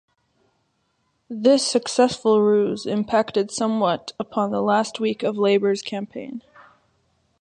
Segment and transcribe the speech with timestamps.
[1.29, 6.41] This successful ruse impacted somewhat upon the last week of Labor's campaign.